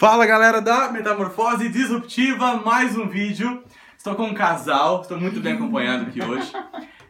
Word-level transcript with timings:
Fala 0.00 0.24
galera 0.24 0.62
da 0.62 0.90
Metamorfose 0.90 1.68
Disruptiva, 1.68 2.56
mais 2.56 2.96
um 2.96 3.06
vídeo. 3.06 3.62
Estou 3.98 4.14
com 4.14 4.28
um 4.28 4.32
casal, 4.32 5.02
estou 5.02 5.20
muito 5.20 5.40
bem 5.40 5.52
acompanhado 5.52 6.06
aqui 6.06 6.22
hoje. 6.22 6.50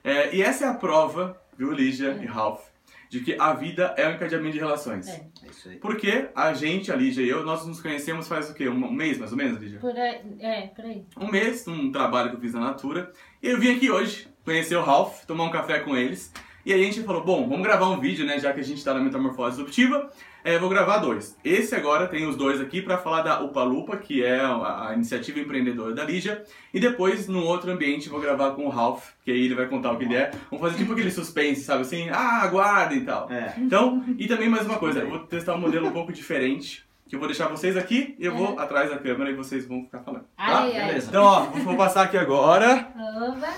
É, 0.03 0.35
e 0.35 0.43
essa 0.43 0.65
é 0.65 0.69
a 0.69 0.75
prova, 0.75 1.41
viu, 1.57 1.71
Lígia 1.71 2.19
e 2.21 2.27
Ralph, 2.27 2.65
de 3.09 3.21
que 3.21 3.37
a 3.39 3.53
vida 3.53 3.95
é 3.97 4.09
um 4.09 4.15
encadeamento 4.15 4.55
de 4.55 4.59
relações. 4.59 5.07
É. 5.07 5.25
É 5.45 5.51
isso 5.51 5.69
aí. 5.69 5.77
Porque 5.77 6.31
a 6.35 6.53
gente, 6.53 6.91
a 6.91 6.97
Lígia 6.97 7.23
e 7.23 7.29
eu, 7.29 7.45
nós 7.45 7.65
nos 7.65 7.81
conhecemos 7.81 8.26
faz 8.26 8.51
o 8.51 8.54
quê? 8.54 8.69
Um 8.69 8.91
mês 8.91 9.19
mais 9.19 9.31
ou 9.31 9.38
menos, 9.38 9.61
Lígia? 9.61 9.79
Por 9.79 9.97
aí, 9.97 10.21
é, 10.41 10.63
por 10.67 10.85
aí. 10.85 11.04
Um 11.17 11.31
mês, 11.31 11.69
um 11.69 11.93
trabalho 11.93 12.31
que 12.31 12.37
eu 12.37 12.41
fiz 12.41 12.54
na 12.54 12.61
Natura. 12.61 13.13
E 13.41 13.51
eu 13.51 13.61
vim 13.61 13.77
aqui 13.77 13.88
hoje 13.88 14.27
conhecer 14.45 14.75
o 14.75 14.83
Ralph, 14.83 15.25
tomar 15.27 15.45
um 15.45 15.51
café 15.51 15.79
com 15.79 15.97
eles. 15.97 16.33
E 16.65 16.73
aí 16.73 16.83
a 16.83 16.84
gente 16.84 17.02
falou, 17.02 17.24
bom, 17.24 17.48
vamos 17.48 17.62
gravar 17.62 17.88
um 17.88 18.01
vídeo, 18.01 18.27
né, 18.27 18.38
já 18.38 18.52
que 18.52 18.60
a 18.60 18.65
gente 18.65 18.84
tá 18.84 18.92
na 18.92 19.01
Metamorfose 19.01 19.56
Disruptiva. 19.56 20.10
É, 20.42 20.59
vou 20.59 20.69
gravar 20.70 20.98
dois. 20.98 21.37
Esse 21.45 21.74
agora 21.74 22.06
tem 22.06 22.27
os 22.27 22.34
dois 22.34 22.60
aqui 22.60 22.80
para 22.80 22.97
falar 22.97 23.23
da 23.23 23.42
Upa 23.42 23.62
Lupa, 23.62 23.96
que 23.96 24.24
é 24.24 24.41
a, 24.41 24.88
a 24.88 24.95
iniciativa 24.95 25.38
empreendedora 25.38 25.95
da 25.95 26.05
Lígia. 26.05 26.45
E 26.73 26.80
depois, 26.80 27.28
num 27.28 27.45
outro 27.45 27.70
ambiente, 27.70 28.09
vou 28.09 28.20
gravar 28.20 28.52
com 28.52 28.64
o 28.64 28.70
Ralph, 28.70 29.10
que 29.23 29.30
aí 29.30 29.45
ele 29.45 29.55
vai 29.55 29.66
contar 29.66 29.92
o 29.92 29.98
que 29.98 30.05
ele 30.05 30.16
é. 30.16 30.30
Vamos 30.50 30.66
fazer 30.66 30.78
tipo 30.78 30.92
aquele 30.92 31.10
suspense, 31.10 31.62
sabe 31.62 31.83
assim? 31.83 32.09
Ah, 32.09 32.42
aguardem 32.42 32.98
e 32.98 33.05
tal. 33.05 33.30
É. 33.30 33.55
Então, 33.58 34.02
e 34.19 34.27
também 34.27 34.48
mais 34.48 34.64
uma 34.64 34.78
coisa, 34.78 35.00
eu 35.00 35.11
vou 35.11 35.19
testar 35.20 35.55
um 35.55 35.61
modelo 35.61 35.88
um 35.88 35.92
pouco 35.92 36.12
diferente, 36.12 36.84
que 37.06 37.16
eu 37.16 37.19
vou 37.19 37.28
deixar 37.28 37.48
vocês 37.48 37.77
aqui 37.77 38.14
e 38.19 38.24
eu 38.24 38.34
vou 38.34 38.58
atrás 38.58 38.88
da 38.88 38.97
câmera 38.97 39.30
e 39.30 39.34
vocês 39.34 39.66
vão 39.66 39.83
ficar 39.83 40.00
falando. 40.00 40.22
Tá? 40.22 40.62
Ai, 40.62 40.77
ai. 40.77 40.86
beleza. 40.86 41.08
Então, 41.08 41.22
ó, 41.22 41.41
vou 41.42 41.77
passar 41.77 42.05
aqui 42.05 42.16
agora. 42.16 42.88
Oba. 42.97 43.48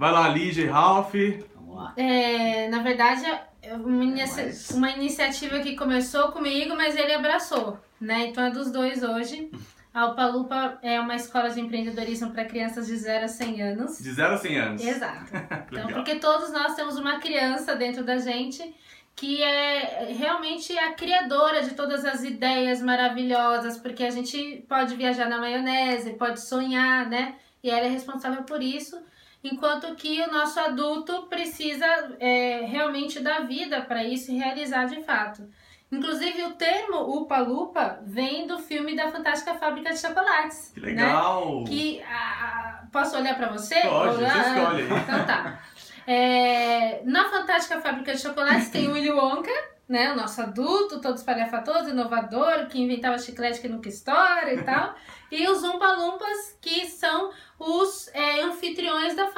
Vai 0.00 0.12
lá, 0.12 0.28
Lígia 0.30 0.64
e 0.64 0.66
Ralph. 0.66 1.12
Vamos 1.54 1.76
lá. 1.76 1.92
É, 1.94 2.68
na 2.70 2.78
verdade, 2.78 3.22
é 3.60 3.74
uma, 3.74 4.02
inicia- 4.02 4.44
Mas- 4.46 4.70
uma 4.70 4.90
iniciativa 4.90 5.60
que 5.60 5.76
começou 5.76 6.32
comigo, 6.32 6.74
mas 6.74 6.96
ele 6.96 7.12
abraçou, 7.12 7.78
né? 8.00 8.28
Então 8.28 8.42
é 8.46 8.50
dos 8.50 8.72
dois 8.72 9.02
hoje. 9.02 9.50
A 9.92 10.06
Upalupa 10.06 10.78
é 10.82 10.98
uma 10.98 11.14
escola 11.16 11.50
de 11.50 11.60
empreendedorismo 11.60 12.30
para 12.30 12.46
crianças 12.46 12.86
de 12.86 12.96
0 12.96 13.26
a 13.26 13.28
100 13.28 13.60
anos. 13.60 13.98
De 13.98 14.10
0 14.10 14.32
a 14.34 14.38
100 14.38 14.58
anos. 14.58 14.82
Exato. 14.86 15.32
Então, 15.70 15.86
porque 15.88 16.14
todos 16.14 16.50
nós 16.50 16.74
temos 16.74 16.96
uma 16.96 17.18
criança 17.20 17.76
dentro 17.76 18.02
da 18.02 18.16
gente 18.16 18.74
que 19.14 19.42
é 19.42 20.14
realmente 20.16 20.78
a 20.78 20.92
criadora 20.94 21.62
de 21.62 21.74
todas 21.74 22.06
as 22.06 22.24
ideias 22.24 22.80
maravilhosas, 22.80 23.76
porque 23.76 24.02
a 24.04 24.10
gente 24.10 24.64
pode 24.66 24.94
viajar 24.96 25.28
na 25.28 25.36
maionese, 25.38 26.14
pode 26.14 26.40
sonhar, 26.40 27.06
né? 27.06 27.34
E 27.62 27.68
ela 27.68 27.84
é 27.84 27.90
responsável 27.90 28.44
por 28.44 28.62
isso, 28.62 28.96
enquanto 29.42 29.94
que 29.94 30.20
o 30.22 30.30
nosso 30.32 30.58
adulto 30.60 31.22
precisa 31.28 31.86
é, 32.20 32.62
realmente 32.66 33.20
dar 33.20 33.46
vida 33.46 33.80
para 33.82 34.04
isso 34.04 34.32
realizar 34.32 34.84
de 34.86 35.02
fato. 35.02 35.48
Inclusive, 35.92 36.44
o 36.44 36.52
termo 36.52 36.98
Upa 37.16 37.38
Lupa 37.38 37.98
vem 38.06 38.46
do 38.46 38.58
filme 38.58 38.94
da 38.94 39.10
Fantástica 39.10 39.54
Fábrica 39.54 39.92
de 39.92 39.98
Chocolates. 39.98 40.70
Que 40.72 40.80
né? 40.80 40.86
legal. 40.86 41.64
Que 41.66 42.00
a- 42.02 42.06
a- 42.14 42.82
posso 42.92 43.16
olhar 43.16 43.36
pra 43.36 43.48
você? 43.48 43.80
Pode, 43.80 44.14
você 44.16 44.20
Olhar? 44.22 44.56
escolhe. 44.58 44.82
Então 44.84 45.26
tá. 45.26 45.60
É, 46.06 47.02
na 47.04 47.28
Fantástica 47.28 47.80
Fábrica 47.80 48.12
de 48.14 48.20
Chocolates 48.20 48.68
tem 48.70 48.88
o 48.88 48.92
Willy 48.92 49.10
Wonka, 49.10 49.50
né? 49.88 50.12
O 50.12 50.16
nosso 50.16 50.40
adulto, 50.40 51.00
todo 51.00 51.16
espalhafatoso, 51.16 51.90
inovador, 51.90 52.66
que 52.68 52.80
inventava 52.80 53.18
chiclete 53.18 53.60
que 53.60 53.68
nunca 53.68 53.88
estoura 53.88 54.52
e 54.54 54.62
tal. 54.62 54.94
E 55.32 55.46
os 55.46 55.62
Umpa 55.62 55.92
Lumpas, 55.92 56.58
que 56.60 56.86
são 56.86 57.30
os 57.56 58.08
é, 58.12 58.40
anfitriões 58.42 59.14
da 59.14 59.28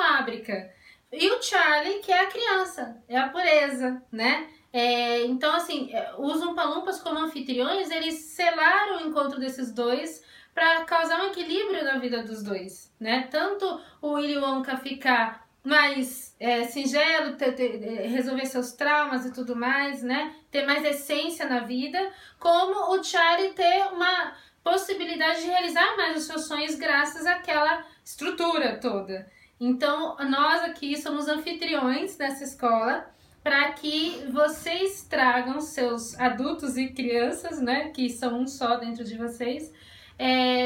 E 1.13 1.31
o 1.31 1.43
Charlie, 1.43 2.01
que 2.01 2.11
é 2.11 2.21
a 2.21 2.27
criança, 2.27 2.97
é 3.09 3.19
a 3.19 3.29
pureza, 3.29 4.03
né? 4.11 4.49
É, 4.73 5.25
então, 5.27 5.55
assim, 5.55 5.93
é, 5.93 6.15
os 6.17 6.41
Umpa 6.43 6.65
Lumpas 6.65 7.01
como 7.01 7.19
anfitriões, 7.19 7.91
eles 7.91 8.15
selaram 8.15 8.97
o 8.97 9.09
encontro 9.09 9.39
desses 9.39 9.71
dois 9.73 10.25
para 10.55 10.85
causar 10.85 11.21
um 11.23 11.27
equilíbrio 11.27 11.85
na 11.85 11.99
vida 11.99 12.23
dos 12.23 12.43
dois, 12.43 12.91
né? 12.99 13.29
Tanto 13.31 13.81
o 14.01 14.13
Willy 14.15 14.39
Wonka 14.39 14.77
ficar 14.79 15.47
mais 15.63 16.35
é, 16.41 16.65
singelo, 16.65 17.37
ter- 17.37 17.53
ter- 17.55 17.83
é, 17.85 18.07
resolver 18.07 18.47
seus 18.47 18.73
traumas 18.73 19.27
e 19.27 19.33
tudo 19.33 19.55
mais, 19.55 20.03
né? 20.03 20.35
Ter 20.51 20.65
mais 20.67 20.85
essência 20.85 21.47
na 21.47 21.61
vida, 21.61 22.11
como 22.39 22.95
o 22.95 23.05
Charlie 23.05 23.53
ter 23.53 23.87
uma 23.93 24.35
possibilidade 24.65 25.43
de 25.43 25.49
realizar 25.49 25.97
mais 25.97 26.17
os 26.17 26.25
seus 26.25 26.47
sonhos 26.47 26.75
graças 26.75 27.27
àquela 27.27 27.85
estrutura 28.05 28.79
toda. 28.81 29.31
Então, 29.65 30.17
nós 30.29 30.65
aqui 30.65 31.01
somos 31.01 31.29
anfitriões 31.29 32.17
dessa 32.17 32.43
escola 32.43 33.07
para 33.45 33.71
que 33.75 34.25
vocês 34.33 35.07
tragam 35.09 35.61
seus 35.61 36.19
adultos 36.19 36.77
e 36.77 36.89
crianças, 36.89 37.61
né, 37.61 37.91
que 37.91 38.09
são 38.11 38.41
um 38.41 38.47
só 38.49 38.77
dentro 38.79 39.05
de 39.05 39.17
vocês, 39.17 39.73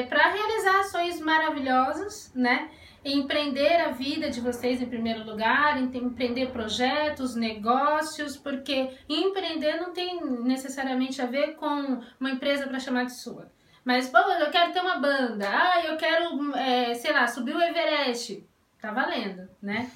para 0.08 0.30
realizar 0.30 0.82
sonhos 0.84 1.20
maravilhosos, 1.20 2.32
né? 2.34 2.70
Empreender 3.04 3.82
a 3.82 3.90
vida 3.90 4.30
de 4.30 4.40
vocês 4.40 4.80
em 4.80 4.86
primeiro 4.86 5.24
lugar, 5.24 5.76
em- 5.78 5.94
empreender 5.98 6.46
projetos, 6.50 7.36
negócios, 7.36 8.34
porque 8.34 8.90
empreender 9.06 9.76
não 9.78 9.92
tem 9.92 10.24
necessariamente 10.42 11.20
a 11.20 11.26
ver 11.26 11.54
com 11.56 12.00
uma 12.18 12.30
empresa 12.30 12.66
para 12.66 12.80
chamar 12.80 13.04
de 13.04 13.12
sua. 13.12 13.52
Mas, 13.84 14.08
pô, 14.08 14.18
eu 14.18 14.50
quero 14.50 14.72
ter 14.72 14.80
uma 14.80 14.98
banda, 14.98 15.46
ah, 15.48 15.84
eu 15.84 15.96
quero, 15.98 16.56
é, 16.56 16.94
sei 16.94 17.12
lá, 17.12 17.26
subir 17.26 17.54
o 17.54 17.60
Everest. 17.62 18.44
Tá 18.81 18.92
valendo, 18.92 19.48
né? 19.60 19.91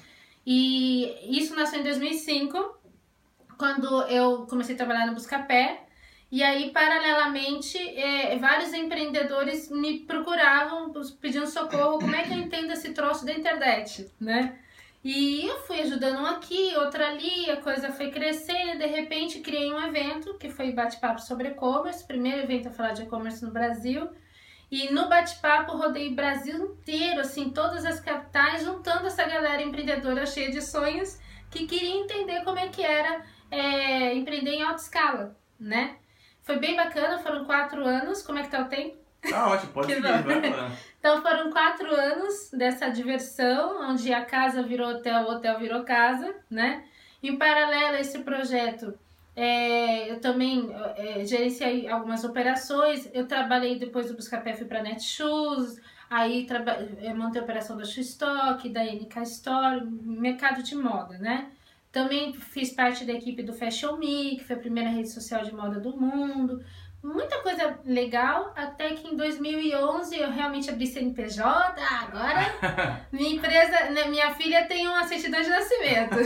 E 0.45 1.37
isso 1.39 1.55
nasceu 1.55 1.79
em 1.79 1.83
2005, 1.83 2.79
quando 3.57 4.03
eu 4.07 4.45
comecei 4.47 4.75
a 4.75 4.77
trabalhar 4.77 5.05
no 5.05 5.13
Buscapé. 5.13 5.85
E 6.31 6.41
aí, 6.41 6.71
paralelamente, 6.71 7.77
é, 7.77 8.37
vários 8.37 8.73
empreendedores 8.73 9.69
me 9.69 9.99
procuravam 9.99 10.91
pedindo 11.19 11.45
socorro. 11.45 11.99
Como 11.99 12.15
é 12.15 12.23
que 12.23 12.33
eu 12.33 12.37
entendo 12.37 12.71
esse 12.71 12.93
troço 12.93 13.25
da 13.25 13.33
internet, 13.33 14.09
né? 14.19 14.57
E 15.03 15.45
eu 15.45 15.59
fui 15.63 15.81
ajudando 15.81 16.21
um 16.21 16.25
aqui, 16.25 16.73
outro 16.77 17.03
ali, 17.03 17.49
a 17.49 17.57
coisa 17.57 17.91
foi 17.91 18.11
crescendo. 18.11 18.77
De 18.79 18.85
repente, 18.85 19.39
criei 19.39 19.73
um 19.73 19.83
evento 19.85 20.35
que 20.37 20.49
foi 20.49 20.71
bate-papo 20.71 21.19
sobre 21.19 21.49
e-commerce. 21.49 22.05
Primeiro 22.05 22.39
evento 22.43 22.69
a 22.69 22.71
falar 22.71 22.93
de 22.93 23.03
e-commerce 23.03 23.43
no 23.43 23.51
Brasil. 23.51 24.07
E 24.71 24.89
no 24.93 25.09
bate-papo 25.09 25.75
rodei 25.75 26.07
o 26.07 26.15
Brasil 26.15 26.63
inteiro, 26.63 27.19
assim, 27.19 27.49
todas 27.49 27.85
as 27.85 27.99
capitais, 27.99 28.63
juntando 28.63 29.05
essa 29.05 29.25
galera 29.25 29.61
empreendedora 29.61 30.25
cheia 30.25 30.49
de 30.49 30.61
sonhos 30.61 31.19
que 31.49 31.67
queria 31.67 31.97
entender 31.97 32.41
como 32.45 32.57
é 32.57 32.69
que 32.69 32.81
era 32.81 33.21
é, 33.51 34.15
empreender 34.15 34.51
em 34.51 34.63
alta 34.63 34.81
escala, 34.81 35.35
né? 35.59 35.97
Foi 36.41 36.57
bem 36.57 36.75
bacana, 36.75 37.19
foram 37.19 37.43
quatro 37.43 37.85
anos. 37.85 38.23
Como 38.23 38.39
é 38.39 38.43
que 38.43 38.49
tá 38.49 38.61
o 38.61 38.69
tempo? 38.69 38.97
Tá 39.29 39.49
ótimo, 39.49 39.73
pode 39.73 39.87
seguir, 39.93 40.01
vai 40.01 40.49
lá. 40.49 40.71
Então 40.99 41.21
foram 41.21 41.51
quatro 41.51 41.93
anos 41.93 42.49
dessa 42.51 42.89
diversão, 42.89 43.89
onde 43.89 44.13
a 44.13 44.23
casa 44.23 44.63
virou 44.63 44.89
hotel, 44.89 45.23
o 45.23 45.31
hotel 45.31 45.59
virou 45.59 45.83
casa, 45.83 46.33
né? 46.49 46.85
Em 47.21 47.37
paralelo 47.37 47.97
a 47.97 47.99
esse 47.99 48.19
projeto, 48.19 48.97
é, 49.35 50.11
eu 50.11 50.19
também 50.19 50.69
é, 50.97 51.25
gerenciei 51.25 51.87
algumas 51.87 52.23
operações. 52.23 53.09
Eu 53.13 53.27
trabalhei 53.27 53.79
depois 53.79 54.07
do 54.07 54.15
Buscapé, 54.15 54.53
fui 54.53 54.65
para 54.65 54.83
Netshoes, 54.83 55.79
aí 56.09 56.47
eu 57.01 57.15
montei 57.15 57.39
a 57.39 57.43
operação 57.43 57.77
da 57.77 57.85
Shoe 57.85 58.01
Stock, 58.03 58.67
da 58.69 58.83
NK 58.83 59.21
Store, 59.23 59.85
mercado 59.85 60.61
de 60.61 60.75
moda, 60.75 61.17
né? 61.17 61.51
Também 61.91 62.33
fiz 62.33 62.71
parte 62.71 63.03
da 63.03 63.13
equipe 63.13 63.43
do 63.43 63.53
Fashion 63.53 63.97
Me, 63.97 64.37
que 64.37 64.43
foi 64.45 64.55
a 64.55 64.59
primeira 64.59 64.89
rede 64.89 65.09
social 65.09 65.43
de 65.43 65.53
moda 65.53 65.79
do 65.79 65.95
mundo. 65.95 66.63
Muita 67.03 67.39
coisa 67.39 67.79
legal, 67.83 68.53
até 68.55 68.91
que 68.91 69.07
em 69.07 69.15
2011 69.15 70.19
eu 70.19 70.31
realmente 70.31 70.69
abri 70.69 70.85
CNPJ. 70.85 71.81
Agora 72.01 72.53
minha 73.11 73.35
empresa, 73.35 73.89
né, 73.89 74.05
minha 74.05 74.33
filha 74.35 74.65
tem 74.65 74.87
uma 74.87 75.03
certidão 75.05 75.41
de 75.41 75.49
nascimento. 75.49 76.17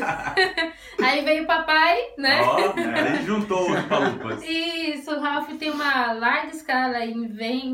Aí 1.02 1.24
veio 1.24 1.44
o 1.44 1.48
papai, 1.48 1.98
né? 2.18 2.42
Ó, 2.42 2.74
né, 2.74 3.16
ele 3.16 3.26
juntou 3.26 3.72
os 3.72 3.82
palupas. 3.84 4.44
Isso, 4.44 5.12
o 5.12 5.20
Ralph 5.20 5.50
tem 5.58 5.72
uma 5.72 6.12
larga 6.14 6.52
escala 6.52 7.06
em 7.06 7.26
venda 7.28 7.66